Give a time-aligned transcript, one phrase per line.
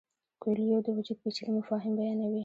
[0.41, 2.39] کویلیو د وجود پیچلي مفاهیم بیانوي.